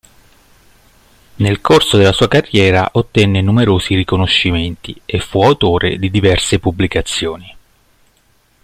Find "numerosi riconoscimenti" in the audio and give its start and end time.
3.43-4.99